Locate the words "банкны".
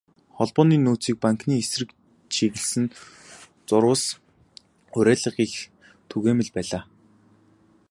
1.23-1.53